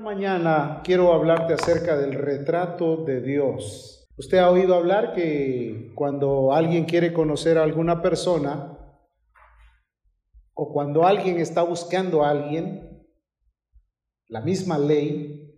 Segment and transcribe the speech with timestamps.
[0.00, 4.08] Mañana quiero hablarte acerca del retrato de Dios.
[4.16, 8.78] Usted ha oído hablar que cuando alguien quiere conocer a alguna persona
[10.54, 13.04] o cuando alguien está buscando a alguien,
[14.28, 15.52] la misma ley,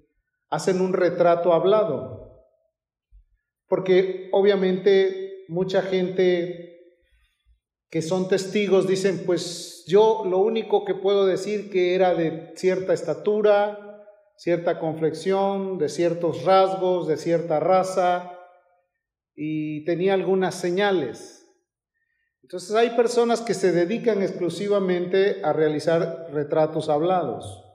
[0.49, 2.47] hacen un retrato hablado.
[3.69, 6.97] Porque obviamente mucha gente
[7.91, 12.95] que son testigos dicen, pues yo lo único que puedo decir que era de cierta
[12.95, 13.90] estatura,
[14.41, 18.39] cierta conflexión, de ciertos rasgos, de cierta raza,
[19.35, 21.47] y tenía algunas señales.
[22.43, 27.67] Entonces hay personas que se dedican exclusivamente a realizar retratos hablados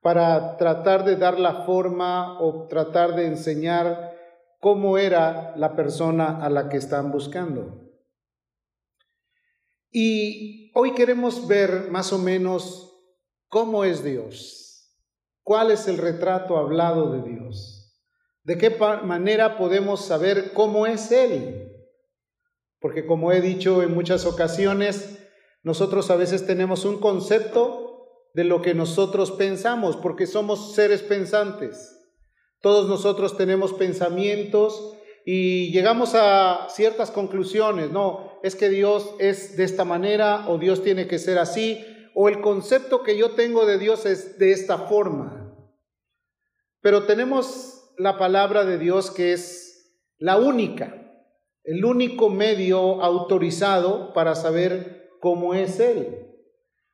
[0.00, 4.16] para tratar de dar la forma o tratar de enseñar
[4.58, 7.88] cómo era la persona a la que están buscando.
[9.92, 13.00] Y hoy queremos ver más o menos
[13.46, 14.67] cómo es Dios,
[15.48, 17.96] ¿Cuál es el retrato hablado de Dios?
[18.42, 18.68] ¿De qué
[19.02, 21.72] manera podemos saber cómo es Él?
[22.78, 25.26] Porque como he dicho en muchas ocasiones,
[25.62, 31.98] nosotros a veces tenemos un concepto de lo que nosotros pensamos, porque somos seres pensantes.
[32.60, 37.90] Todos nosotros tenemos pensamientos y llegamos a ciertas conclusiones.
[37.90, 41.82] No, es que Dios es de esta manera o Dios tiene que ser así
[42.20, 45.37] o el concepto que yo tengo de Dios es de esta forma.
[46.80, 50.94] Pero tenemos la palabra de Dios que es la única,
[51.64, 56.26] el único medio autorizado para saber cómo es Él.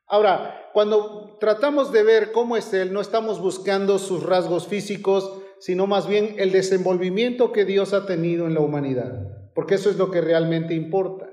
[0.06, 5.86] Ahora, cuando tratamos de ver cómo es Él, no estamos buscando sus rasgos físicos, sino
[5.86, 10.10] más bien el desenvolvimiento que Dios ha tenido en la humanidad, porque eso es lo
[10.10, 11.30] que realmente importa.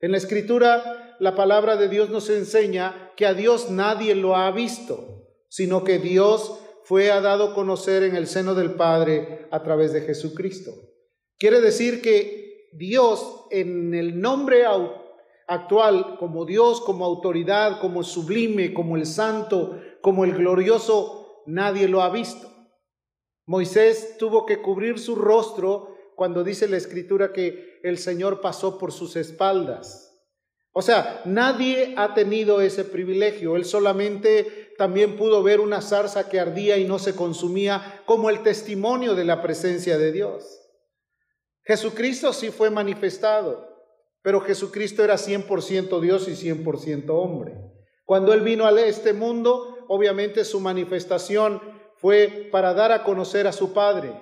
[0.00, 4.50] En la escritura la palabra de Dios nos enseña que a Dios nadie lo ha
[4.52, 9.92] visto, sino que Dios fue a dado conocer en el seno del Padre a través
[9.92, 10.72] de Jesucristo.
[11.38, 14.64] Quiere decir que Dios en el nombre
[15.46, 22.00] actual, como Dios, como autoridad, como sublime, como el santo, como el glorioso, nadie lo
[22.00, 22.50] ha visto.
[23.44, 28.92] Moisés tuvo que cubrir su rostro cuando dice la escritura que el Señor pasó por
[28.92, 30.08] sus espaldas.
[30.72, 33.56] O sea, nadie ha tenido ese privilegio.
[33.56, 38.42] Él solamente también pudo ver una zarza que ardía y no se consumía como el
[38.42, 40.60] testimonio de la presencia de Dios.
[41.64, 43.68] Jesucristo sí fue manifestado,
[44.22, 47.54] pero Jesucristo era 100% Dios y 100% hombre.
[48.04, 51.60] Cuando Él vino a este mundo, obviamente su manifestación
[51.96, 54.14] fue para dar a conocer a su Padre.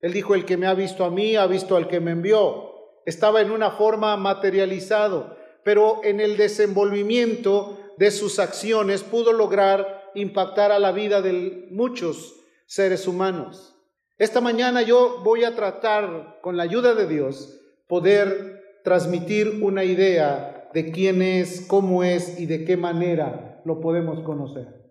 [0.00, 2.74] Él dijo, el que me ha visto a mí, ha visto al que me envió.
[3.06, 10.72] Estaba en una forma materializado pero en el desenvolvimiento de sus acciones pudo lograr impactar
[10.72, 13.76] a la vida de muchos seres humanos.
[14.16, 20.70] Esta mañana yo voy a tratar, con la ayuda de Dios, poder transmitir una idea
[20.72, 24.84] de quién es, cómo es y de qué manera lo podemos conocer.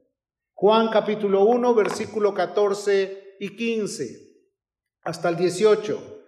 [0.53, 4.05] Juan capítulo 1, versículo 14 y 15,
[5.03, 6.21] hasta el 18.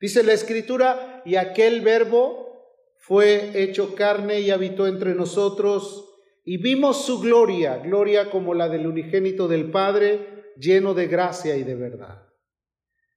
[0.00, 2.48] Dice la escritura, y aquel verbo
[2.96, 6.07] fue hecho carne y habitó entre nosotros,
[6.50, 11.62] y vimos su gloria, gloria como la del unigénito del Padre, lleno de gracia y
[11.62, 12.22] de verdad.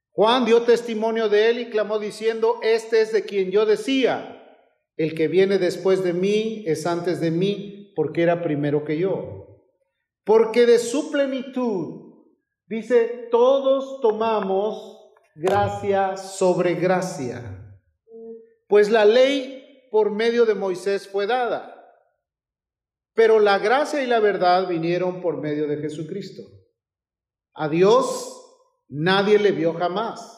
[0.09, 4.59] Juan dio testimonio de él y clamó diciendo, este es de quien yo decía,
[4.97, 9.63] el que viene después de mí es antes de mí, porque era primero que yo.
[10.25, 12.25] Porque de su plenitud,
[12.65, 17.79] dice, todos tomamos gracia sobre gracia.
[18.67, 21.80] Pues la ley por medio de Moisés fue dada,
[23.13, 26.43] pero la gracia y la verdad vinieron por medio de Jesucristo.
[27.53, 28.37] A Dios
[28.89, 30.37] nadie le vio jamás.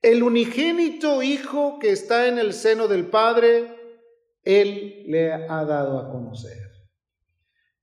[0.00, 3.74] El unigénito Hijo que está en el seno del Padre,
[4.42, 6.56] Él le ha dado a conocer.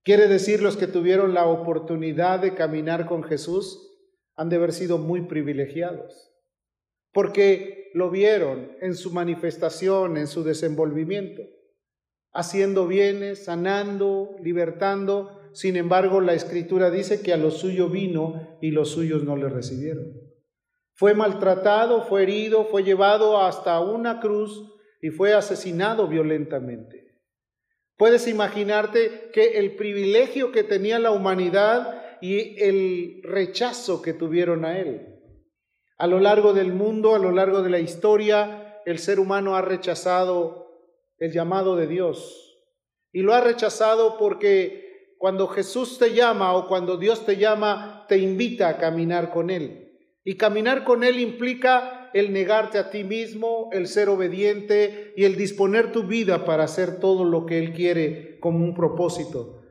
[0.03, 3.81] Quiere decir, los que tuvieron la oportunidad de caminar con Jesús
[4.35, 6.35] han de haber sido muy privilegiados
[7.15, 11.43] porque lo vieron en su manifestación, en su desenvolvimiento,
[12.35, 15.41] haciendo bienes, sanando, libertando.
[15.53, 19.49] Sin embargo, la escritura dice que a lo suyo vino y los suyos no le
[19.49, 20.13] recibieron.
[20.93, 27.05] Fue maltratado, fue herido, fue llevado hasta una cruz y fue asesinado violentamente.
[27.97, 34.77] Puedes imaginarte que el privilegio que tenía la humanidad y el rechazo que tuvieron a
[34.77, 35.21] él.
[35.97, 39.61] A lo largo del mundo, a lo largo de la historia, el ser humano ha
[39.61, 40.64] rechazado
[41.17, 42.59] el llamado de Dios.
[43.11, 48.17] Y lo ha rechazado porque cuando Jesús te llama o cuando Dios te llama, te
[48.17, 49.91] invita a caminar con Él.
[50.23, 55.35] Y caminar con Él implica el negarte a ti mismo, el ser obediente y el
[55.35, 59.61] disponer tu vida para hacer todo lo que Él quiere como un propósito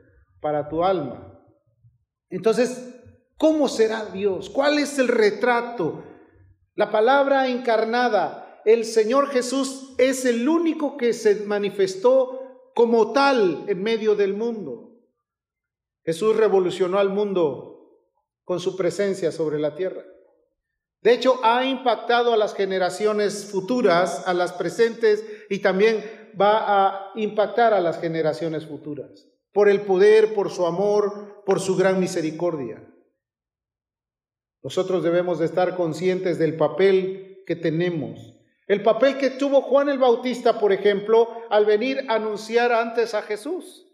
[0.41, 1.41] para tu alma.
[2.29, 3.01] Entonces,
[3.37, 4.49] ¿cómo será Dios?
[4.49, 6.03] ¿Cuál es el retrato?
[6.75, 13.81] La palabra encarnada, el Señor Jesús es el único que se manifestó como tal en
[13.81, 14.99] medio del mundo.
[16.03, 18.01] Jesús revolucionó al mundo
[18.43, 20.03] con su presencia sobre la tierra.
[21.01, 26.03] De hecho, ha impactado a las generaciones futuras, a las presentes y también
[26.39, 31.77] va a impactar a las generaciones futuras por el poder, por su amor, por su
[31.77, 32.83] gran misericordia.
[34.61, 38.34] Nosotros debemos de estar conscientes del papel que tenemos.
[38.67, 43.21] El papel que tuvo Juan el Bautista, por ejemplo, al venir a anunciar antes a
[43.21, 43.85] Jesús.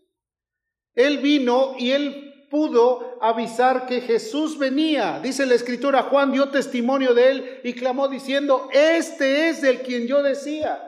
[0.94, 5.20] Él vino y él pudo avisar que Jesús venía.
[5.22, 10.08] Dice la escritura, Juan dio testimonio de él y clamó diciendo, este es el quien
[10.08, 10.88] yo decía.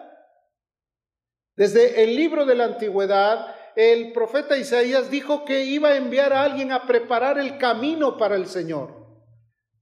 [1.55, 6.43] Desde el libro de la antigüedad, el profeta Isaías dijo que iba a enviar a
[6.43, 9.03] alguien a preparar el camino para el Señor.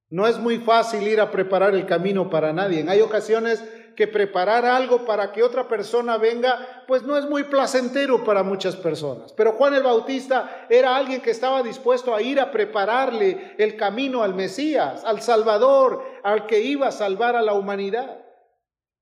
[0.09, 2.86] No es muy fácil ir a preparar el camino para nadie.
[2.88, 3.63] Hay ocasiones
[3.96, 8.76] que preparar algo para que otra persona venga, pues no es muy placentero para muchas
[8.76, 9.34] personas.
[9.34, 14.24] Pero Juan el Bautista era alguien que estaba dispuesto a ir a prepararle el camino
[14.24, 18.26] al Mesías, al Salvador, al que iba a salvar a la humanidad.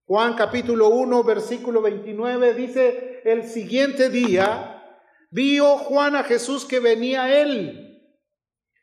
[0.05, 4.83] Juan capítulo 1, versículo 29 dice, el siguiente día
[5.29, 7.85] vio Juan a Jesús que venía él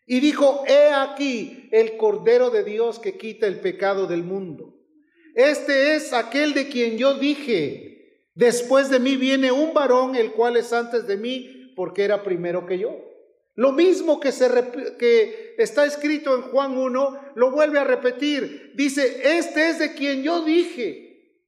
[0.07, 4.76] y dijo, he aquí el Cordero de Dios que quita el pecado del mundo.
[5.37, 10.57] Este es aquel de quien yo dije, después de mí viene un varón, el cual
[10.57, 13.07] es antes de mí, porque era primero que yo.
[13.55, 14.49] Lo mismo que, se,
[14.99, 18.73] que está escrito en Juan 1, lo vuelve a repetir.
[18.77, 21.43] Dice, este es de quien yo dije.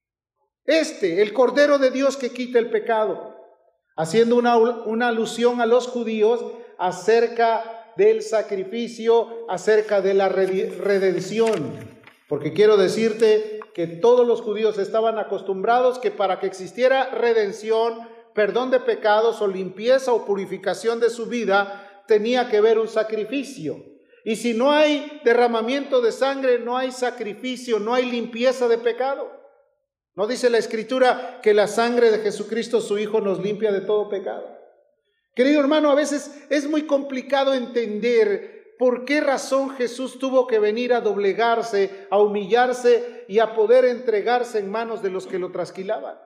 [0.66, 3.36] Este, el Cordero de Dios que quita el pecado.
[3.96, 6.44] Haciendo una, una alusión a los judíos
[6.76, 11.74] acerca del sacrificio, acerca de la redención.
[12.28, 18.72] Porque quiero decirte que todos los judíos estaban acostumbrados que para que existiera redención, perdón
[18.72, 23.76] de pecados o limpieza o purificación de su vida, tenía que haber un sacrificio.
[24.24, 29.30] Y si no hay derramamiento de sangre, no hay sacrificio, no hay limpieza de pecado.
[30.16, 34.08] ¿No dice la escritura que la sangre de Jesucristo, su Hijo, nos limpia de todo
[34.08, 34.58] pecado?
[35.36, 40.92] Querido hermano, a veces es muy complicado entender ¿Por qué razón Jesús tuvo que venir
[40.92, 46.16] a doblegarse, a humillarse y a poder entregarse en manos de los que lo trasquilaban?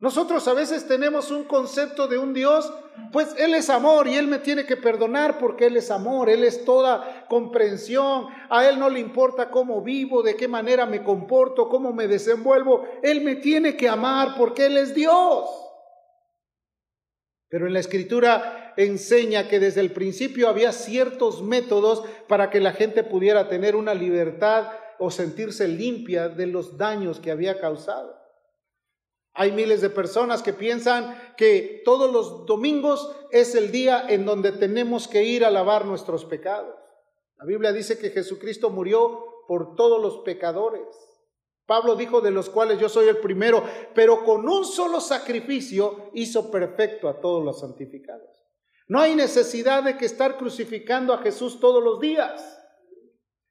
[0.00, 2.72] Nosotros a veces tenemos un concepto de un Dios,
[3.12, 6.42] pues Él es amor y Él me tiene que perdonar porque Él es amor, Él
[6.44, 11.68] es toda comprensión, a Él no le importa cómo vivo, de qué manera me comporto,
[11.68, 15.48] cómo me desenvuelvo, Él me tiene que amar porque Él es Dios.
[17.48, 22.72] Pero en la escritura enseña que desde el principio había ciertos métodos para que la
[22.72, 24.68] gente pudiera tener una libertad
[24.98, 28.24] o sentirse limpia de los daños que había causado.
[29.32, 34.52] Hay miles de personas que piensan que todos los domingos es el día en donde
[34.52, 36.76] tenemos que ir a lavar nuestros pecados.
[37.36, 40.86] La Biblia dice que Jesucristo murió por todos los pecadores.
[41.66, 46.50] Pablo dijo de los cuales yo soy el primero, pero con un solo sacrificio hizo
[46.50, 48.43] perfecto a todos los santificados.
[48.86, 52.60] No hay necesidad de que estar crucificando a Jesús todos los días.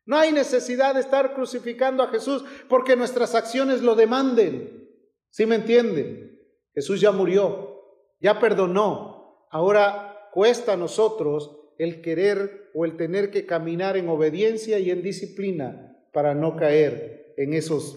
[0.06, 4.90] No hay necesidad de estar crucificando a Jesús porque nuestras acciones lo demanden.
[5.30, 6.40] ¿Sí me entienden?
[6.74, 7.82] Jesús ya murió,
[8.20, 9.48] ya perdonó.
[9.50, 15.02] Ahora cuesta a nosotros el querer o el tener que caminar en obediencia y en
[15.02, 17.96] disciplina para no caer en esas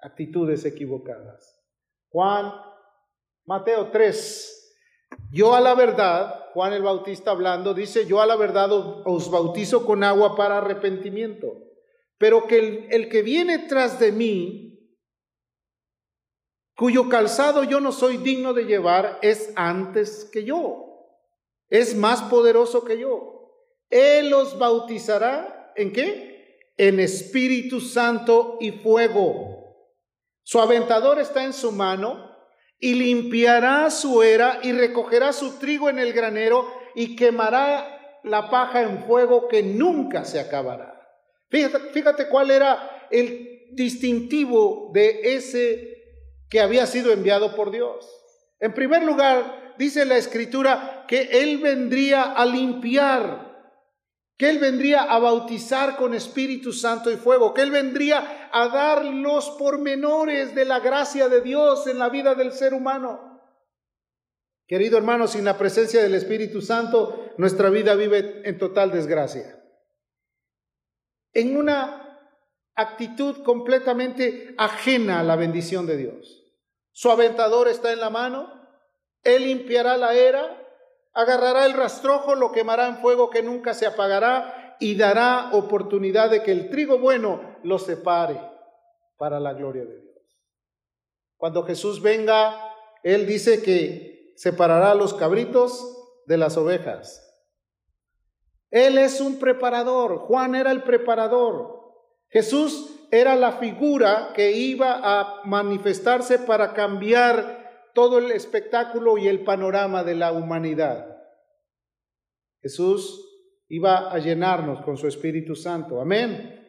[0.00, 1.60] actitudes equivocadas.
[2.08, 2.52] Juan,
[3.46, 4.53] Mateo 3,
[5.30, 9.84] yo a la verdad, Juan el Bautista hablando, dice, yo a la verdad os bautizo
[9.84, 11.56] con agua para arrepentimiento,
[12.18, 14.96] pero que el, que viene tras de mí,
[16.76, 21.08] cuyo calzado yo no soy digno de llevar, es antes que yo,
[21.68, 23.50] es más poderoso que yo.
[23.90, 26.58] Él os bautizará en qué?
[26.76, 29.54] En Espíritu Santo y fuego.
[30.44, 32.33] Su aventador está en su mano
[32.84, 38.82] y limpiará su era y recogerá su trigo en el granero y quemará la paja
[38.82, 41.00] en fuego que nunca se acabará.
[41.48, 45.96] Fíjate, fíjate cuál era el distintivo de ese
[46.50, 48.06] que había sido enviado por Dios.
[48.60, 53.54] En primer lugar, dice la escritura que Él vendría a limpiar
[54.36, 59.04] que Él vendría a bautizar con Espíritu Santo y fuego, que Él vendría a dar
[59.04, 63.42] los pormenores de la gracia de Dios en la vida del ser humano.
[64.68, 69.60] Querido hermano, sin la presencia del Espíritu Santo, nuestra vida vive en total desgracia.
[71.32, 72.30] En una
[72.76, 76.44] actitud completamente ajena a la bendición de Dios.
[76.92, 78.68] Su aventador está en la mano,
[79.24, 80.64] Él limpiará la era,
[81.12, 86.44] agarrará el rastrojo, lo quemará en fuego que nunca se apagará y dará oportunidad de
[86.44, 88.40] que el trigo bueno lo separe
[89.16, 90.14] para la gloria de Dios.
[91.36, 92.56] Cuando Jesús venga,
[93.02, 97.20] Él dice que separará a los cabritos de las ovejas.
[98.70, 101.82] Él es un preparador, Juan era el preparador.
[102.28, 109.44] Jesús era la figura que iba a manifestarse para cambiar todo el espectáculo y el
[109.44, 111.16] panorama de la humanidad.
[112.60, 113.24] Jesús
[113.68, 116.00] iba a llenarnos con su Espíritu Santo.
[116.00, 116.63] Amén.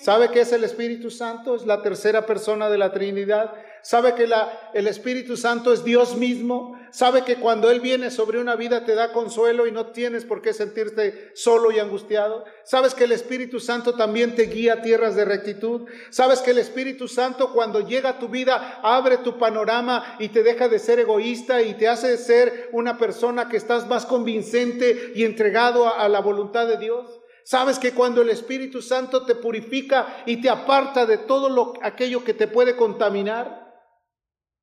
[0.00, 1.54] ¿Sabe qué es el Espíritu Santo?
[1.54, 3.52] Es la tercera persona de la Trinidad
[3.82, 8.40] sabe que la, el Espíritu Santo es Dios mismo, sabe que cuando Él viene sobre
[8.40, 12.94] una vida te da consuelo y no tienes por qué sentirte solo y angustiado, sabes
[12.94, 17.08] que el Espíritu Santo también te guía a tierras de rectitud, sabes que el Espíritu
[17.08, 21.62] Santo cuando llega a tu vida abre tu panorama y te deja de ser egoísta
[21.62, 26.20] y te hace ser una persona que estás más convincente y entregado a, a la
[26.20, 27.19] voluntad de Dios.
[27.50, 32.22] Sabes que cuando el Espíritu Santo te purifica y te aparta de todo lo, aquello
[32.22, 33.74] que te puede contaminar,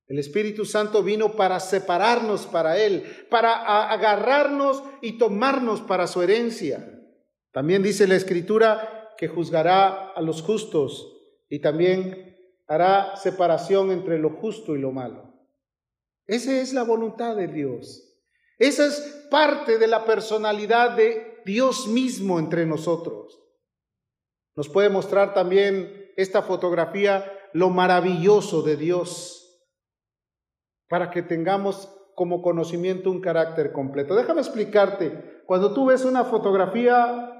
[0.05, 7.03] el Espíritu Santo vino para separarnos para Él, para agarrarnos y tomarnos para su herencia.
[7.51, 11.13] También dice la Escritura que juzgará a los justos
[11.49, 15.33] y también hará separación entre lo justo y lo malo.
[16.25, 18.17] Esa es la voluntad de Dios.
[18.57, 23.41] Esa es parte de la personalidad de Dios mismo entre nosotros.
[24.55, 29.65] Nos puede mostrar también esta fotografía lo maravilloso de Dios
[30.89, 34.13] para que tengamos como conocimiento un carácter completo.
[34.13, 37.33] Déjame explicarte, cuando tú ves una fotografía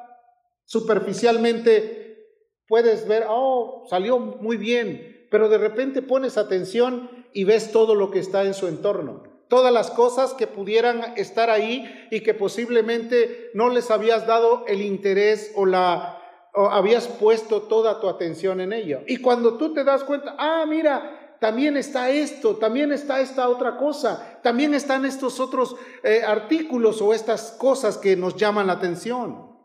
[0.66, 2.30] superficialmente,
[2.66, 8.10] puedes ver, oh, salió muy bien, pero de repente pones atención y ves todo lo
[8.10, 13.52] que está en su entorno, todas las cosas que pudieran estar ahí y que posiblemente
[13.54, 16.14] no les habías dado el interés o la
[16.54, 19.02] o habías puesto toda tu atención en ello.
[19.06, 23.78] Y cuando tú te das cuenta, ah, mira, también está esto, también está esta otra
[23.78, 29.56] cosa, también están estos otros eh, artículos o estas cosas que nos llaman la atención.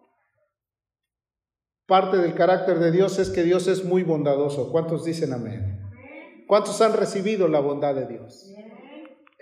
[1.87, 4.71] Parte del carácter de Dios es que Dios es muy bondadoso.
[4.71, 5.81] ¿Cuántos dicen amén?
[6.47, 8.53] ¿Cuántos han recibido la bondad de Dios?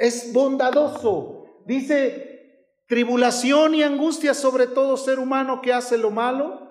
[0.01, 1.45] Es bondadoso.
[1.67, 6.69] Dice, tribulación y angustia sobre todo ser humano que hace lo malo,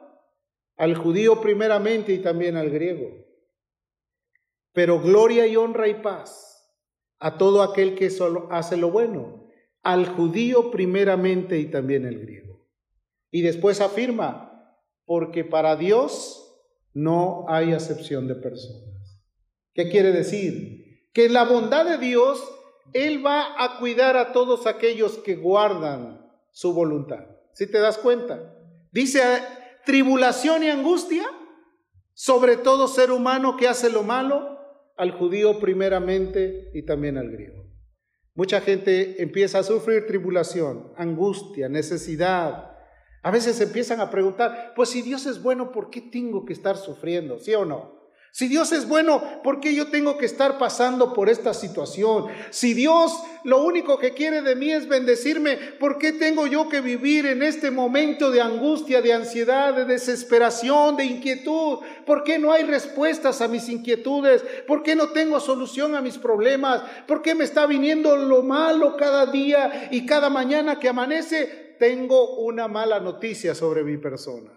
[0.75, 3.29] al judío primeramente y también al griego
[4.79, 6.73] pero gloria y honra y paz
[7.19, 9.49] a todo aquel que solo hace lo bueno,
[9.83, 12.65] al judío primeramente y también al griego.
[13.29, 19.21] Y después afirma, porque para Dios no hay acepción de personas.
[19.73, 21.09] ¿Qué quiere decir?
[21.11, 22.41] Que la bondad de Dios,
[22.93, 27.25] Él va a cuidar a todos aquellos que guardan su voluntad.
[27.53, 28.53] Si te das cuenta,
[28.91, 29.21] dice
[29.85, 31.25] tribulación y angustia
[32.13, 34.59] sobre todo ser humano que hace lo malo,
[34.97, 37.65] al judío primeramente y también al griego.
[38.35, 42.75] Mucha gente empieza a sufrir tribulación, angustia, necesidad.
[43.23, 46.75] A veces empiezan a preguntar, pues si Dios es bueno, ¿por qué tengo que estar
[46.75, 47.39] sufriendo?
[47.39, 47.98] ¿Sí o no?
[48.31, 52.27] Si Dios es bueno, ¿por qué yo tengo que estar pasando por esta situación?
[52.51, 53.11] Si Dios
[53.43, 57.41] lo único que quiere de mí es bendecirme, ¿por qué tengo yo que vivir en
[57.41, 61.79] este momento de angustia, de ansiedad, de desesperación, de inquietud?
[62.05, 64.43] ¿Por qué no hay respuestas a mis inquietudes?
[64.67, 66.83] ¿Por qué no tengo solución a mis problemas?
[67.07, 71.75] ¿Por qué me está viniendo lo malo cada día y cada mañana que amanece?
[71.79, 74.51] Tengo una mala noticia sobre mi persona.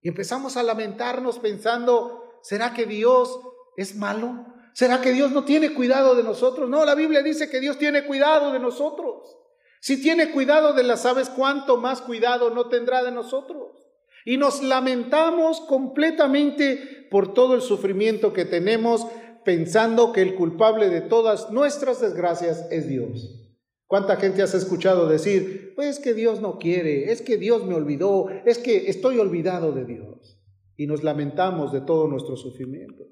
[0.00, 3.40] Y empezamos a lamentarnos pensando, ¿Será que Dios
[3.78, 4.44] es malo?
[4.74, 6.68] ¿Será que Dios no tiene cuidado de nosotros?
[6.68, 9.34] No, la Biblia dice que Dios tiene cuidado de nosotros.
[9.80, 13.88] Si tiene cuidado de las aves, ¿cuánto más cuidado no tendrá de nosotros?
[14.26, 19.06] Y nos lamentamos completamente por todo el sufrimiento que tenemos,
[19.42, 23.40] pensando que el culpable de todas nuestras desgracias es Dios.
[23.86, 27.74] ¿Cuánta gente has escuchado decir, pues es que Dios no quiere, es que Dios me
[27.74, 30.33] olvidó, es que estoy olvidado de Dios?
[30.76, 33.04] Y nos lamentamos de todo nuestro sufrimiento.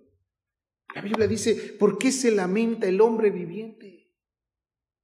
[0.94, 4.10] La Biblia dice, ¿por qué se lamenta el hombre viviente?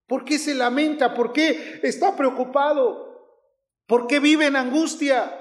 [0.07, 1.15] ¿Por qué se lamenta?
[1.15, 3.09] ¿Por qué está preocupado?
[3.87, 5.35] ¿Por qué vive en angustia?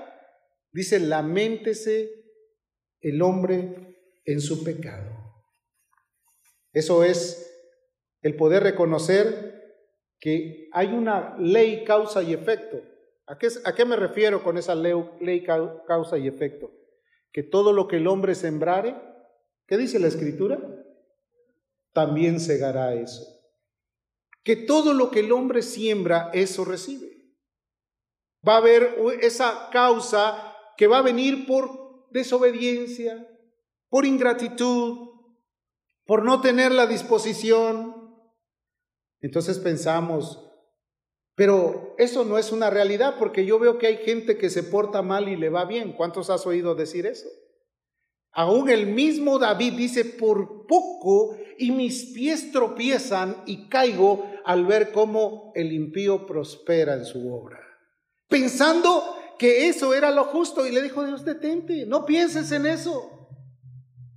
[0.71, 2.11] Dice, lamentese
[3.01, 5.15] el hombre en su pecado.
[6.73, 7.43] Eso es
[8.21, 9.57] el poder reconocer
[10.19, 12.81] que hay una ley causa y efecto.
[13.25, 16.71] ¿A qué, a qué me refiero con esa ley, ley causa y efecto?
[17.31, 18.95] Que todo lo que el hombre sembrare,
[19.67, 20.59] ¿qué dice la escritura?
[21.93, 23.23] También segará eso.
[24.43, 27.17] Que todo lo que el hombre siembra, eso recibe.
[28.47, 33.27] Va a haber esa causa que va a venir por desobediencia,
[33.89, 35.09] por ingratitud,
[36.05, 38.15] por no tener la disposición.
[39.19, 40.46] Entonces pensamos,
[41.37, 45.03] pero eso no es una realidad porque yo veo que hay gente que se porta
[45.03, 45.93] mal y le va bien.
[45.93, 47.27] ¿Cuántos has oído decir eso?
[48.31, 54.91] Aún el mismo David dice, por poco y mis pies tropiezan y caigo al ver
[54.91, 57.59] cómo el impío prospera en su obra.
[58.27, 59.03] Pensando
[59.37, 63.29] que eso era lo justo y le dijo Dios, detente, no pienses en eso.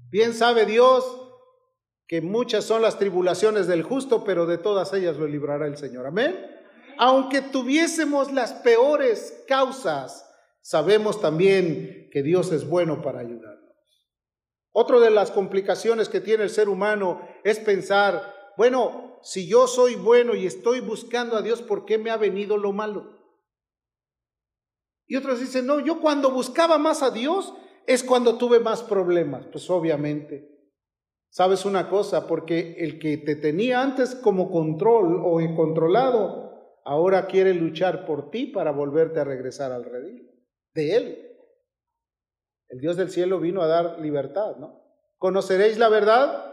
[0.09, 1.05] Bien sabe Dios
[2.07, 6.07] que muchas son las tribulaciones del justo, pero de todas ellas lo librará el Señor.
[6.07, 6.60] Amén.
[7.03, 10.31] Aunque tuviésemos las peores causas,
[10.61, 13.75] sabemos también que Dios es bueno para ayudarnos.
[14.71, 19.95] Otra de las complicaciones que tiene el ser humano es pensar, bueno, si yo soy
[19.95, 23.19] bueno y estoy buscando a Dios, ¿por qué me ha venido lo malo?
[25.07, 27.55] Y otros dicen, no, yo cuando buscaba más a Dios
[27.87, 29.47] es cuando tuve más problemas.
[29.47, 30.51] Pues obviamente.
[31.31, 32.27] ¿Sabes una cosa?
[32.27, 36.50] Porque el que te tenía antes como control o controlado,
[36.91, 40.29] ahora quiere luchar por ti para volverte a regresar al redil
[40.75, 41.37] de Él.
[42.69, 44.83] El Dios del cielo vino a dar libertad, ¿no?
[45.17, 46.53] Conoceréis la verdad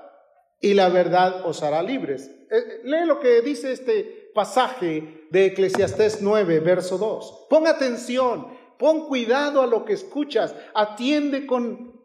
[0.61, 2.29] y la verdad os hará libres.
[2.51, 7.47] Eh, lee lo que dice este pasaje de Eclesiastés 9, verso 2.
[7.49, 11.99] Pon atención, pon cuidado a lo que escuchas, atiende con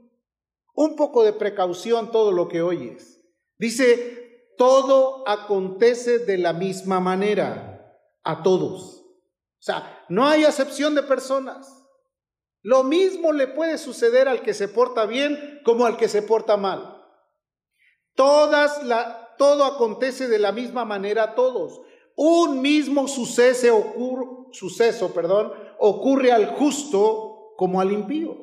[0.75, 3.21] un poco de precaución todo lo que oyes.
[3.59, 7.72] Dice, todo acontece de la misma manera
[8.25, 9.03] a todos.
[9.63, 11.83] O sea, no hay acepción de personas.
[12.63, 16.57] Lo mismo le puede suceder al que se porta bien como al que se porta
[16.57, 17.03] mal.
[18.15, 21.81] Todas la, todo acontece de la misma manera a todos.
[22.15, 28.37] Un mismo suceso, ocurre, suceso perdón, ocurre al justo como al impío,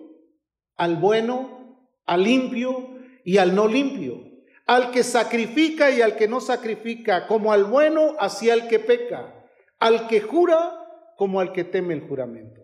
[0.76, 4.22] al bueno, al limpio y al no limpio,
[4.66, 9.39] al que sacrifica y al que no sacrifica, como al bueno hacia el que peca,
[9.80, 10.76] al que jura
[11.18, 12.62] como al que teme el juramento.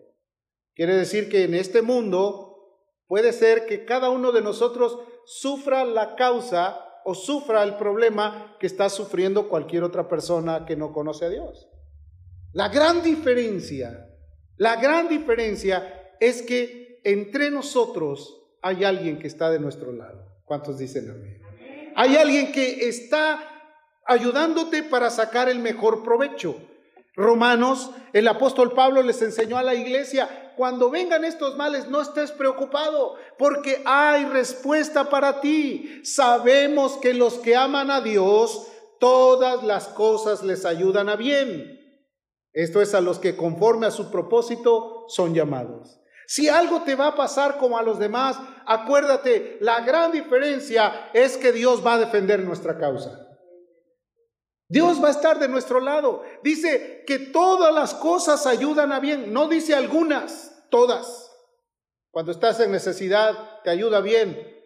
[0.74, 6.16] Quiere decir que en este mundo puede ser que cada uno de nosotros sufra la
[6.16, 11.28] causa o sufra el problema que está sufriendo cualquier otra persona que no conoce a
[11.28, 11.68] Dios.
[12.52, 14.10] La gran diferencia,
[14.56, 20.26] la gran diferencia es que entre nosotros hay alguien que está de nuestro lado.
[20.44, 21.42] ¿Cuántos dicen amén?
[21.94, 23.40] Hay alguien que está
[24.04, 26.56] ayudándote para sacar el mejor provecho.
[27.16, 32.30] Romanos, el apóstol Pablo les enseñó a la iglesia, cuando vengan estos males no estés
[32.30, 36.02] preocupado, porque hay respuesta para ti.
[36.04, 38.66] Sabemos que los que aman a Dios,
[39.00, 41.80] todas las cosas les ayudan a bien.
[42.52, 46.00] Esto es a los que conforme a su propósito son llamados.
[46.26, 51.36] Si algo te va a pasar como a los demás, acuérdate, la gran diferencia es
[51.36, 53.25] que Dios va a defender nuestra causa.
[54.68, 56.22] Dios va a estar de nuestro lado.
[56.42, 59.32] Dice que todas las cosas ayudan a bien.
[59.32, 61.32] No dice algunas, todas.
[62.10, 64.56] Cuando estás en necesidad, te ayuda bien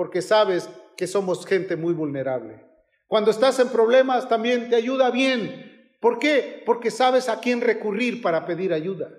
[0.00, 2.64] porque sabes que somos gente muy vulnerable.
[3.06, 5.92] Cuando estás en problemas, también te ayuda bien.
[6.00, 6.62] ¿Por qué?
[6.64, 9.10] Porque sabes a quién recurrir para pedir ayuda.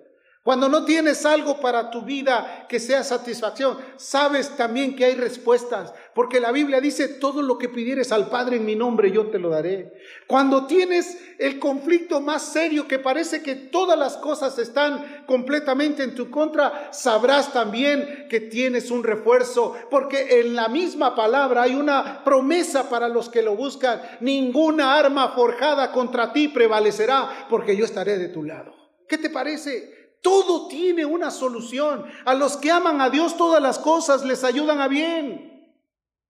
[0.43, 5.93] Cuando no tienes algo para tu vida que sea satisfacción, sabes también que hay respuestas,
[6.15, 9.37] porque la Biblia dice, todo lo que pidieres al Padre en mi nombre, yo te
[9.37, 9.93] lo daré.
[10.25, 16.15] Cuando tienes el conflicto más serio, que parece que todas las cosas están completamente en
[16.15, 22.23] tu contra, sabrás también que tienes un refuerzo, porque en la misma palabra hay una
[22.23, 24.01] promesa para los que lo buscan.
[24.21, 28.73] Ninguna arma forjada contra ti prevalecerá, porque yo estaré de tu lado.
[29.07, 30.00] ¿Qué te parece?
[30.21, 32.05] Todo tiene una solución.
[32.25, 35.75] A los que aman a Dios todas las cosas les ayudan a bien.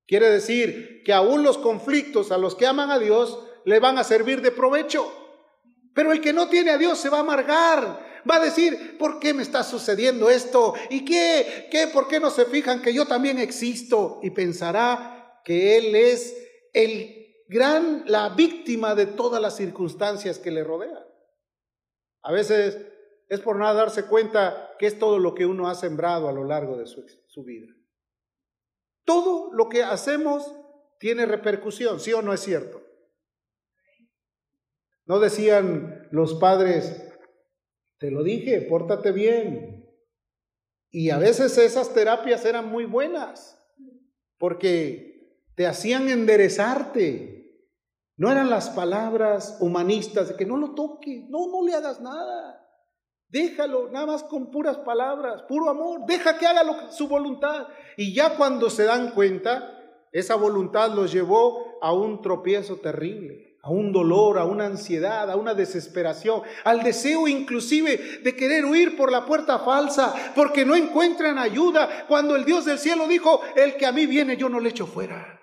[0.07, 4.03] Quiere decir que aún los conflictos a los que aman a Dios le van a
[4.03, 5.11] servir de provecho.
[5.93, 8.11] Pero el que no tiene a Dios se va a amargar.
[8.29, 10.73] Va a decir, ¿por qué me está sucediendo esto?
[10.89, 11.67] ¿Y qué?
[11.71, 11.87] ¿Qué?
[11.87, 14.19] ¿Por qué no se fijan que yo también existo?
[14.21, 16.35] Y pensará que Él es
[16.73, 21.03] el gran, la víctima de todas las circunstancias que le rodean.
[22.21, 22.77] A veces
[23.31, 26.43] es por nada darse cuenta que es todo lo que uno ha sembrado a lo
[26.43, 27.73] largo de su, su vida.
[29.05, 30.53] Todo lo que hacemos
[30.99, 32.83] tiene repercusión, ¿sí o no es cierto?
[35.05, 37.09] No decían los padres,
[37.99, 39.89] te lo dije, pórtate bien.
[40.89, 43.57] Y a veces esas terapias eran muy buenas,
[44.39, 47.65] porque te hacían enderezarte.
[48.17, 52.60] No eran las palabras humanistas de que no lo toques, no, no le hagas nada.
[53.31, 56.01] Déjalo, nada más con puras palabras, puro amor.
[56.05, 57.67] Deja que haga lo, su voluntad.
[57.95, 59.79] Y ya cuando se dan cuenta,
[60.11, 65.37] esa voluntad los llevó a un tropiezo terrible, a un dolor, a una ansiedad, a
[65.37, 71.37] una desesperación, al deseo inclusive de querer huir por la puerta falsa, porque no encuentran
[71.37, 74.69] ayuda, cuando el Dios del cielo dijo, el que a mí viene yo no le
[74.69, 75.39] echo fuera.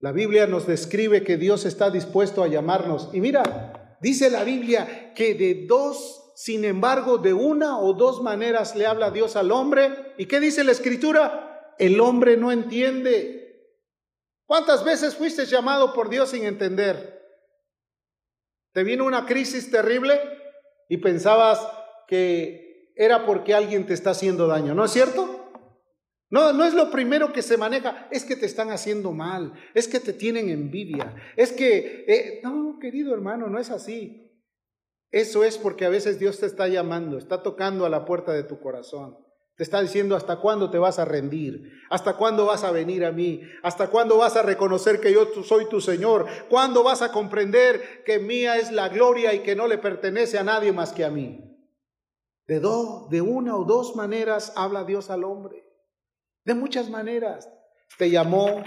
[0.00, 3.10] La Biblia nos describe que Dios está dispuesto a llamarnos.
[3.12, 8.76] Y mira, dice la Biblia que de dos, sin embargo, de una o dos maneras
[8.76, 10.14] le habla Dios al hombre.
[10.18, 11.48] ¿Y qué dice la Escritura?
[11.78, 13.74] el hombre no entiende.
[14.46, 17.18] ¿Cuántas veces fuiste llamado por Dios sin entender?
[18.72, 20.20] ¿Te vino una crisis terrible
[20.88, 21.60] y pensabas
[22.06, 24.74] que era porque alguien te está haciendo daño?
[24.74, 25.37] ¿No es cierto?
[26.30, 29.88] No, no es lo primero que se maneja, es que te están haciendo mal, es
[29.88, 34.28] que te tienen envidia, es que, eh, no, querido hermano, no es así.
[35.10, 38.42] Eso es porque a veces Dios te está llamando, está tocando a la puerta de
[38.42, 39.16] tu corazón.
[39.56, 43.10] Te está diciendo hasta cuándo te vas a rendir, hasta cuándo vas a venir a
[43.10, 48.04] mí, hasta cuándo vas a reconocer que yo soy tu Señor, cuándo vas a comprender
[48.04, 51.10] que mía es la gloria y que no le pertenece a nadie más que a
[51.10, 51.58] mí.
[52.46, 55.67] De, do, de una o dos maneras habla Dios al hombre,
[56.48, 57.50] de muchas maneras.
[57.98, 58.62] Te llamó,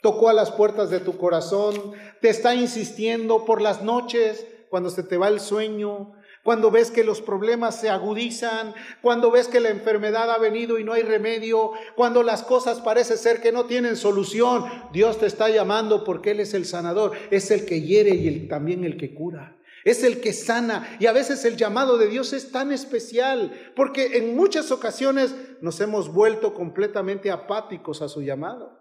[0.00, 5.02] tocó a las puertas de tu corazón, te está insistiendo por las noches cuando se
[5.02, 9.68] te va el sueño, cuando ves que los problemas se agudizan, cuando ves que la
[9.68, 13.96] enfermedad ha venido y no hay remedio, cuando las cosas parece ser que no tienen
[13.96, 18.48] solución, Dios te está llamando porque Él es el sanador, es el que hiere y
[18.48, 19.55] también el que cura.
[19.86, 24.18] Es el que sana y a veces el llamado de Dios es tan especial porque
[24.18, 28.80] en muchas ocasiones nos hemos vuelto completamente apáticos a su llamado.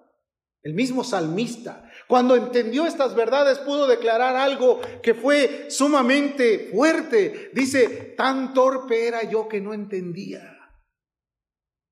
[0.63, 7.51] El mismo salmista, cuando entendió estas verdades, pudo declarar algo que fue sumamente fuerte.
[7.53, 10.57] Dice, tan torpe era yo que no entendía.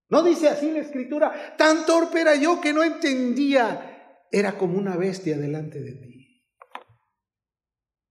[0.09, 4.25] No dice así la escritura, tan torpe era yo que no entendía.
[4.31, 6.12] Era como una bestia delante de ti.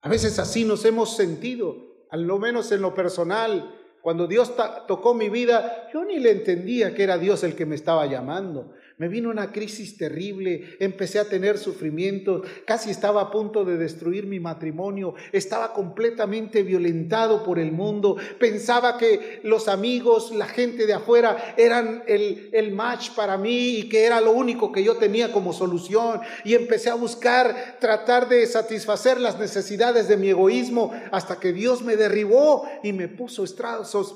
[0.03, 1.77] A veces así nos hemos sentido,
[2.11, 3.75] al menos en lo personal.
[4.01, 4.53] Cuando Dios
[4.89, 8.75] tocó mi vida, yo ni le entendía que era Dios el que me estaba llamando.
[8.99, 14.27] Me vino una crisis terrible, empecé a tener sufrimiento, casi estaba a punto de destruir
[14.27, 20.95] mi matrimonio, estaba completamente violentado por el mundo, pensaba que los amigos, la gente de
[20.95, 25.33] afuera eran el, el match para mí y que era lo único que yo tenía
[25.33, 31.39] como solución y empecé a buscar tratar de satisfacer las necesidades de mi egoísmo hasta
[31.39, 33.43] que Dios me derribó y me puso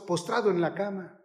[0.06, 1.15] postrado en la cama.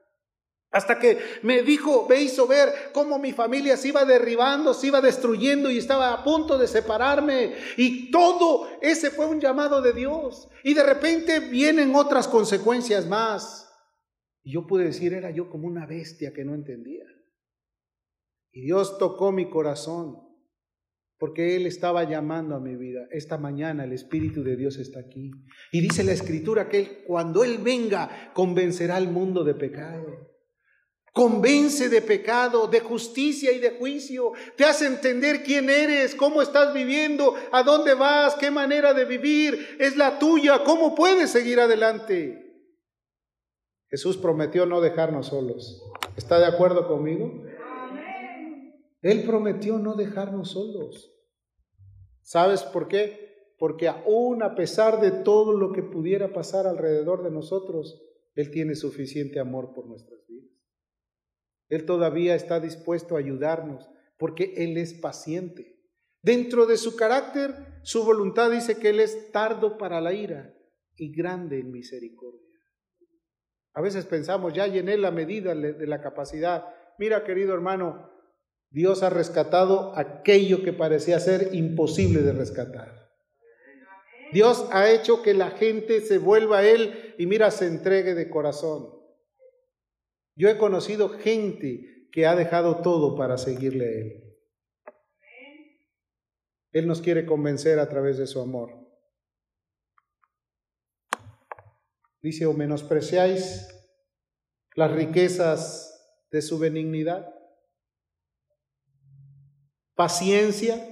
[0.72, 5.02] Hasta que me dijo, me hizo ver cómo mi familia se iba derribando, se iba
[5.02, 7.56] destruyendo y estaba a punto de separarme.
[7.76, 10.48] Y todo ese fue un llamado de Dios.
[10.64, 13.70] Y de repente vienen otras consecuencias más.
[14.44, 17.04] Y yo pude decir, era yo como una bestia que no entendía.
[18.54, 20.26] Y Dios tocó mi corazón
[21.18, 23.08] porque Él estaba llamando a mi vida.
[23.12, 25.32] Esta mañana el Espíritu de Dios está aquí.
[25.74, 30.31] Y dice la Escritura que cuando Él venga convencerá al mundo de pecado
[31.14, 34.32] Convence de pecado, de justicia y de juicio.
[34.56, 39.76] Te hace entender quién eres, cómo estás viviendo, a dónde vas, qué manera de vivir
[39.80, 42.52] es la tuya, cómo puedes seguir adelante.
[43.90, 45.84] Jesús prometió no dejarnos solos.
[46.16, 47.44] ¿Está de acuerdo conmigo?
[49.02, 51.12] Él prometió no dejarnos solos.
[52.22, 53.54] ¿Sabes por qué?
[53.58, 58.02] Porque aún a pesar de todo lo que pudiera pasar alrededor de nosotros,
[58.36, 60.21] Él tiene suficiente amor por nuestras.
[61.72, 65.80] Él todavía está dispuesto a ayudarnos porque Él es paciente.
[66.22, 70.54] Dentro de su carácter, su voluntad dice que Él es tardo para la ira
[70.98, 72.60] y grande en misericordia.
[73.74, 76.66] A veces pensamos, ya llené la medida de la capacidad.
[77.00, 78.12] Mira, querido hermano,
[78.70, 83.10] Dios ha rescatado aquello que parecía ser imposible de rescatar.
[84.34, 88.30] Dios ha hecho que la gente se vuelva a Él y mira, se entregue de
[88.30, 89.01] corazón.
[90.36, 94.32] Yo he conocido gente que ha dejado todo para seguirle a Él.
[96.72, 98.82] Él nos quiere convencer a través de su amor.
[102.22, 103.68] Dice, o menospreciáis
[104.76, 105.88] las riquezas
[106.32, 107.34] de su benignidad,
[109.96, 110.88] paciencia,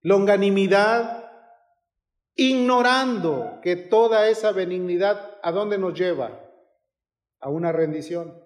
[0.00, 1.30] longanimidad,
[2.34, 6.47] ignorando que toda esa benignidad, ¿a dónde nos lleva?
[7.40, 8.42] A una rendición,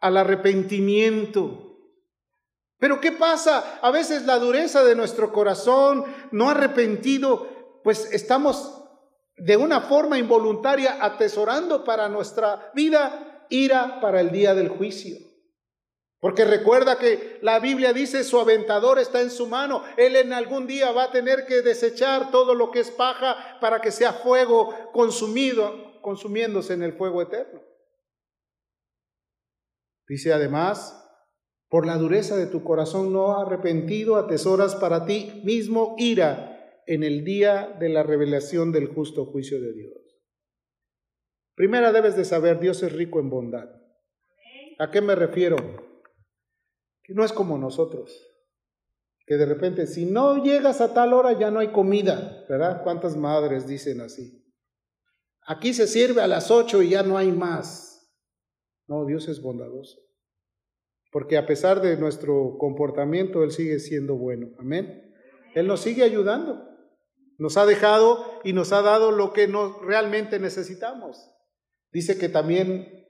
[0.00, 1.78] al arrepentimiento.
[2.78, 3.78] Pero ¿qué pasa?
[3.80, 8.82] A veces la dureza de nuestro corazón, no arrepentido, pues estamos
[9.36, 15.16] de una forma involuntaria atesorando para nuestra vida ira para el día del juicio.
[16.20, 19.82] Porque recuerda que la Biblia dice su aventador está en su mano.
[19.98, 23.80] Él en algún día va a tener que desechar todo lo que es paja para
[23.82, 27.60] que sea fuego consumido, consumiéndose en el fuego eterno.
[30.06, 31.00] Dice además,
[31.68, 37.24] por la dureza de tu corazón no arrepentido atesoras para ti mismo ira en el
[37.24, 39.98] día de la revelación del justo juicio de Dios.
[41.54, 43.68] Primera debes de saber, Dios es rico en bondad.
[44.78, 45.56] ¿A qué me refiero?
[47.04, 48.10] que no es como nosotros,
[49.26, 52.82] que de repente si no llegas a tal hora ya no hay comida, ¿verdad?
[52.82, 54.42] ¿Cuántas madres dicen así?
[55.46, 57.93] Aquí se sirve a las ocho y ya no hay más.
[58.86, 59.98] No, Dios es bondadoso.
[61.10, 64.48] Porque a pesar de nuestro comportamiento, Él sigue siendo bueno.
[64.58, 65.14] Amén.
[65.54, 66.68] Él nos sigue ayudando.
[67.38, 69.48] Nos ha dejado y nos ha dado lo que
[69.82, 71.30] realmente necesitamos.
[71.92, 73.06] Dice que también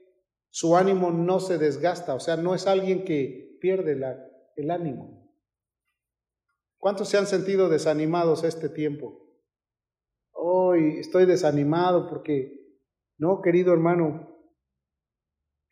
[0.49, 3.99] su ánimo no se desgasta, o sea, no es alguien que pierde
[4.55, 5.31] el ánimo.
[6.77, 9.27] ¿Cuántos se han sentido desanimados este tiempo?
[10.31, 12.79] Hoy estoy desanimado porque,
[13.17, 14.34] no, querido hermano,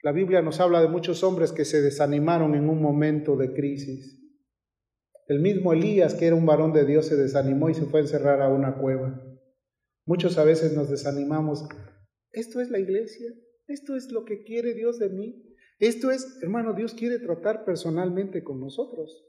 [0.03, 4.19] la Biblia nos habla de muchos hombres que se desanimaron en un momento de crisis.
[5.27, 8.03] El mismo Elías, que era un varón de Dios, se desanimó y se fue a
[8.03, 9.23] encerrar a una cueva.
[10.05, 11.65] Muchos a veces nos desanimamos.
[12.33, 13.31] Esto es la iglesia,
[13.67, 15.55] esto es lo que quiere Dios de mí.
[15.79, 19.25] Esto es, hermano, Dios quiere tratar personalmente con nosotros.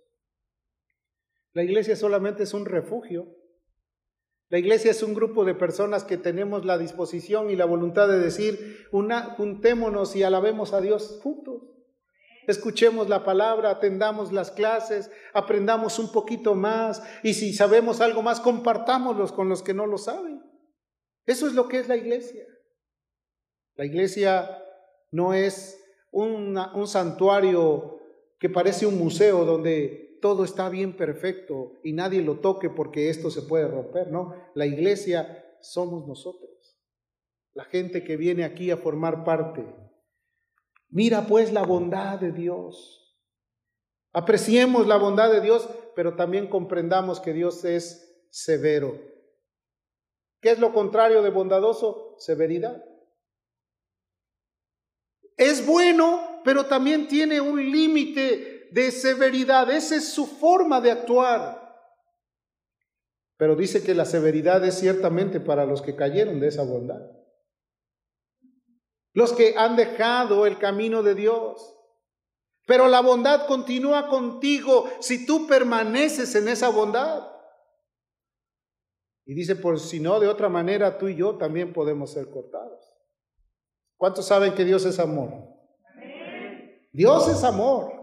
[1.52, 3.28] La iglesia solamente es un refugio.
[4.50, 8.18] La iglesia es un grupo de personas que tenemos la disposición y la voluntad de
[8.18, 11.62] decir, una, juntémonos y alabemos a Dios juntos.
[12.46, 18.40] Escuchemos la palabra, atendamos las clases, aprendamos un poquito más y si sabemos algo más,
[18.40, 20.42] compartámoslos con los que no lo saben.
[21.24, 22.44] Eso es lo que es la iglesia.
[23.76, 24.62] La iglesia
[25.10, 25.80] no es
[26.10, 27.98] un santuario
[28.38, 33.30] que parece un museo donde todo está bien perfecto y nadie lo toque porque esto
[33.30, 34.34] se puede romper, ¿no?
[34.54, 36.78] La iglesia somos nosotros,
[37.52, 39.66] la gente que viene aquí a formar parte.
[40.88, 43.14] Mira pues la bondad de Dios.
[44.14, 48.98] Apreciemos la bondad de Dios, pero también comprendamos que Dios es severo.
[50.40, 52.14] ¿Qué es lo contrario de bondadoso?
[52.16, 52.82] Severidad.
[55.36, 59.70] Es bueno, pero también tiene un límite de severidad.
[59.70, 61.64] Esa es su forma de actuar.
[63.36, 67.00] Pero dice que la severidad es ciertamente para los que cayeron de esa bondad.
[69.12, 71.74] Los que han dejado el camino de Dios.
[72.66, 77.28] Pero la bondad continúa contigo si tú permaneces en esa bondad.
[79.26, 82.80] Y dice, por si no, de otra manera tú y yo también podemos ser cortados.
[83.96, 85.30] ¿Cuántos saben que Dios es amor?
[86.92, 87.93] Dios es amor.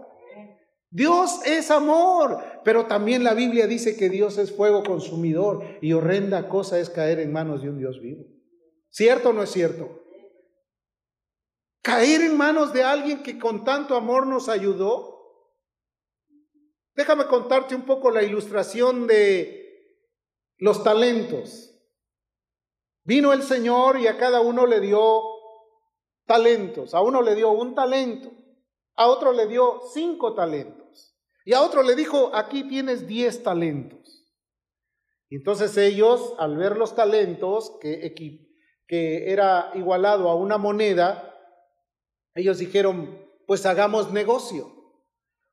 [0.92, 6.50] Dios es amor, pero también la Biblia dice que Dios es fuego consumidor y horrenda
[6.50, 8.26] cosa es caer en manos de un Dios vivo.
[8.90, 10.04] ¿Cierto o no es cierto?
[11.80, 15.48] Caer en manos de alguien que con tanto amor nos ayudó.
[16.94, 19.96] Déjame contarte un poco la ilustración de
[20.58, 21.74] los talentos.
[23.02, 25.22] Vino el Señor y a cada uno le dio
[26.26, 26.92] talentos.
[26.92, 28.30] A uno le dio un talento,
[28.94, 30.81] a otro le dio cinco talentos
[31.44, 34.02] y a otro le dijo, aquí tienes diez talentos.
[35.30, 38.14] Entonces ellos, al ver los talentos, que,
[38.86, 41.34] que era igualado a una moneda,
[42.34, 44.70] ellos dijeron, pues hagamos negocio.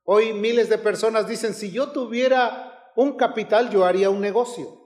[0.04, 4.80] Hoy miles de personas dicen, si yo tuviera un capital, yo haría un negocio.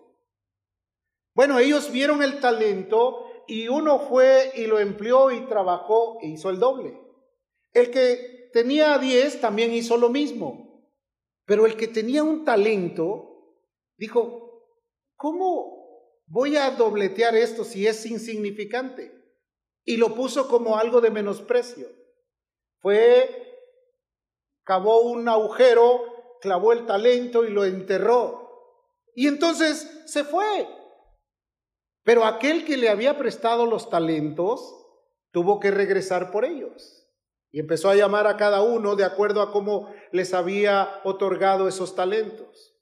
[1.34, 6.50] Bueno, ellos vieron el talento y uno fue y lo empleó y trabajó e hizo
[6.50, 7.00] el doble.
[7.72, 10.63] El que tenía 10 también hizo lo mismo.
[11.46, 13.34] Pero el que tenía un talento
[13.96, 14.66] dijo,
[15.16, 19.12] ¿cómo voy a dobletear esto si es insignificante?
[19.84, 21.86] Y lo puso como algo de menosprecio.
[22.80, 23.58] Fue,
[24.64, 28.44] cavó un agujero, clavó el talento y lo enterró.
[29.14, 30.68] Y entonces se fue
[32.02, 34.84] Pero aquel que le había prestado los talentos
[35.30, 36.93] tuvo que regresar por ellos.
[37.54, 41.94] Y empezó a llamar a cada uno de acuerdo a cómo les había otorgado esos
[41.94, 42.74] talentos.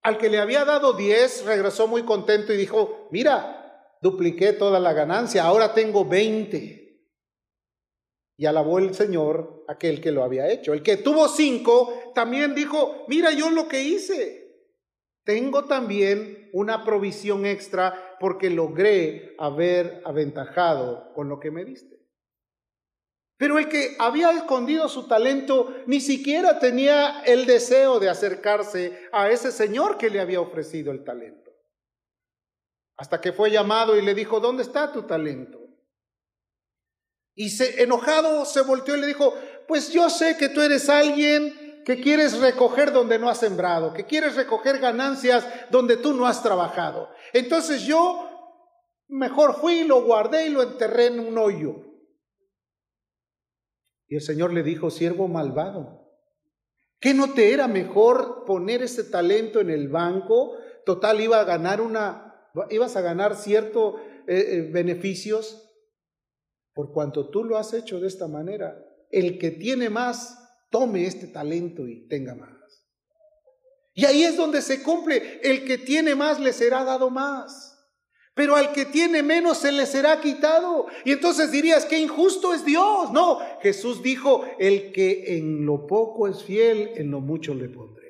[0.00, 4.94] Al que le había dado diez, regresó muy contento y dijo, mira, dupliqué toda la
[4.94, 7.04] ganancia, ahora tengo veinte.
[8.38, 10.72] Y alabó el Señor aquel que lo había hecho.
[10.72, 14.64] El que tuvo cinco también dijo, mira yo lo que hice.
[15.24, 22.03] Tengo también una provisión extra porque logré haber aventajado con lo que me diste.
[23.36, 29.30] Pero el que había escondido su talento ni siquiera tenía el deseo de acercarse a
[29.30, 31.50] ese señor que le había ofrecido el talento.
[32.96, 35.58] Hasta que fue llamado y le dijo, ¿dónde está tu talento?
[37.34, 39.34] Y se, enojado se volteó y le dijo,
[39.66, 44.06] pues yo sé que tú eres alguien que quieres recoger donde no has sembrado, que
[44.06, 47.10] quieres recoger ganancias donde tú no has trabajado.
[47.32, 48.30] Entonces yo
[49.08, 51.83] mejor fui, lo guardé y lo enterré en un hoyo.
[54.14, 56.08] Y el Señor le dijo, siervo malvado,
[57.00, 60.52] ¿qué no te era mejor poner ese talento en el banco?
[60.86, 63.96] Total, iba a ganar una, ibas a ganar ciertos
[64.28, 65.68] eh, eh, beneficios.
[66.74, 70.38] Por cuanto tú lo has hecho de esta manera, el que tiene más,
[70.70, 72.86] tome este talento y tenga más.
[73.94, 77.73] Y ahí es donde se cumple, el que tiene más le será dado más
[78.34, 80.86] pero al que tiene menos se le será quitado.
[81.04, 83.12] Y entonces dirías, que injusto es Dios.
[83.12, 88.04] No, Jesús dijo, el que en lo poco es fiel, en lo mucho le pondré.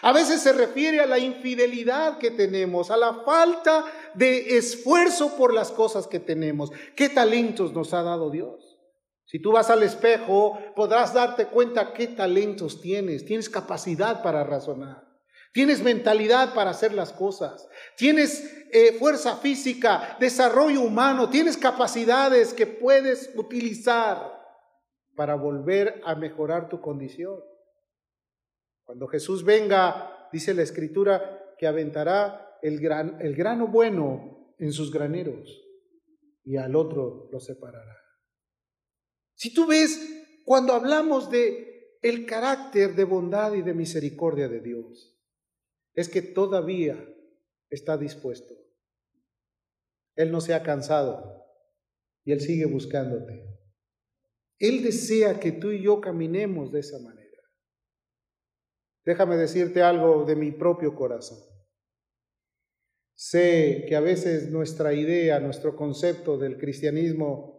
[0.00, 3.84] A veces se refiere a la infidelidad que tenemos, a la falta
[4.14, 6.70] de esfuerzo por las cosas que tenemos.
[6.96, 8.78] ¿Qué talentos nos ha dado Dios?
[9.26, 13.24] Si tú vas al espejo, podrás darte cuenta qué talentos tienes.
[13.24, 15.11] Tienes capacidad para razonar.
[15.52, 17.68] Tienes mentalidad para hacer las cosas.
[17.96, 21.28] Tienes eh, fuerza física, desarrollo humano.
[21.28, 24.32] Tienes capacidades que puedes utilizar
[25.14, 27.38] para volver a mejorar tu condición.
[28.84, 34.90] Cuando Jesús venga, dice la Escritura, que aventará el, gran, el grano bueno en sus
[34.90, 35.62] graneros
[36.44, 37.96] y al otro lo separará.
[39.34, 45.11] Si tú ves, cuando hablamos de el carácter de bondad y de misericordia de Dios,
[45.94, 46.96] es que todavía
[47.70, 48.54] está dispuesto.
[50.14, 51.46] Él no se ha cansado
[52.24, 53.44] y Él sigue buscándote.
[54.58, 57.22] Él desea que tú y yo caminemos de esa manera.
[59.04, 61.38] Déjame decirte algo de mi propio corazón.
[63.14, 67.52] Sé que a veces nuestra idea, nuestro concepto del cristianismo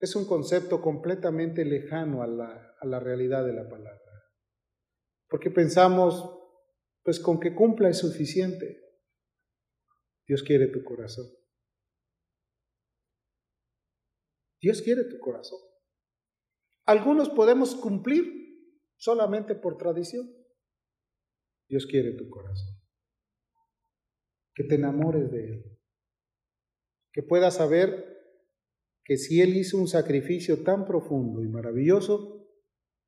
[0.00, 4.00] es un concepto completamente lejano a la, a la realidad de la palabra.
[5.28, 6.41] Porque pensamos,
[7.02, 8.80] pues con que cumpla es suficiente.
[10.26, 11.26] Dios quiere tu corazón.
[14.60, 15.58] Dios quiere tu corazón.
[16.86, 18.42] Algunos podemos cumplir
[18.96, 20.32] solamente por tradición.
[21.68, 22.80] Dios quiere tu corazón.
[24.54, 25.78] Que te enamores de Él.
[27.12, 28.12] Que puedas saber
[29.04, 32.48] que si Él hizo un sacrificio tan profundo y maravilloso,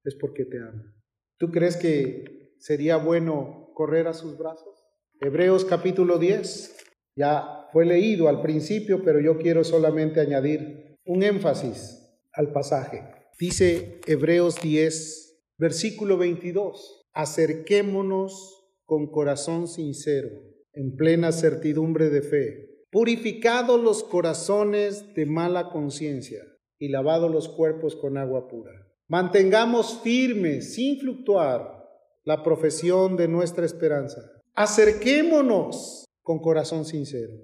[0.03, 0.93] es porque te ama.
[1.39, 4.87] ¿Tú crees que sería bueno correr a sus brazos?
[5.21, 6.77] Hebreos capítulo 10,
[7.17, 12.01] ya fue leído al principio, pero yo quiero solamente añadir un énfasis
[12.33, 13.05] al pasaje.
[13.39, 20.29] Dice Hebreos 10, versículo 22, acerquémonos con corazón sincero,
[20.73, 26.43] en plena certidumbre de fe, purificados los corazones de mala conciencia
[26.79, 28.73] y lavados los cuerpos con agua pura.
[29.09, 31.84] Mantengamos firmes, sin fluctuar,
[32.25, 34.23] la profesión de nuestra esperanza.
[34.55, 37.35] Acerquémonos con corazón sincero.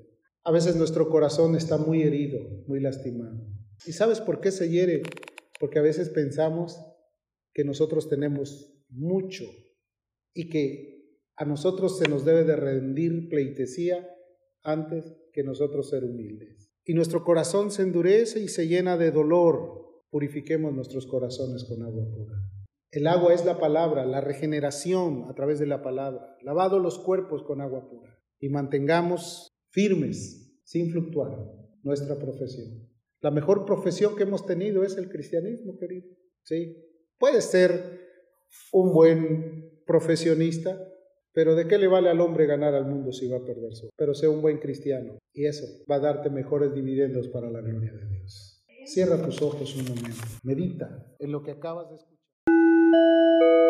[0.43, 3.47] A veces nuestro corazón está muy herido, muy lastimado.
[3.87, 5.03] ¿Y sabes por qué se hiere?
[5.59, 6.81] Porque a veces pensamos
[7.53, 9.45] que nosotros tenemos mucho
[10.33, 11.01] y que
[11.37, 14.09] a nosotros se nos debe de rendir pleitesía
[14.63, 16.71] antes que nosotros ser humildes.
[16.85, 20.03] Y nuestro corazón se endurece y se llena de dolor.
[20.11, 22.35] Purifiquemos nuestros corazones con agua pura.
[22.93, 26.37] El agua es la palabra, la regeneración a través de la palabra.
[26.43, 31.39] Lavado los cuerpos con agua pura y mantengamos firmes, sin fluctuar,
[31.85, 32.89] nuestra profesión.
[33.21, 36.09] La mejor profesión que hemos tenido es el cristianismo, querido.
[36.43, 36.77] Sí,
[37.17, 38.01] puede ser
[38.73, 40.77] un buen profesionista,
[41.33, 43.91] pero ¿de qué le vale al hombre ganar al mundo si va a perder su?
[43.97, 47.93] Pero sea un buen cristiano y eso va a darte mejores dividendos para la gloria
[47.93, 48.65] de Dios.
[48.87, 52.10] Cierra tus ojos un momento, medita en lo que acabas de escuchar.
[52.93, 53.70] Música